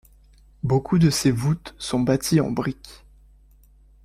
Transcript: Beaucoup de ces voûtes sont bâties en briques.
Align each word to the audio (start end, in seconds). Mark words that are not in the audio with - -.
Beaucoup 0.63 0.97
de 0.97 1.11
ces 1.11 1.29
voûtes 1.29 1.75
sont 1.77 1.99
bâties 1.99 2.41
en 2.41 2.49
briques. 2.49 3.05